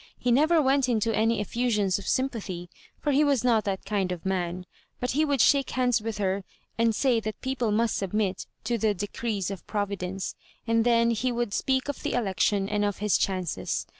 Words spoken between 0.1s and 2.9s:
He never went into any efiUsions of sympathy,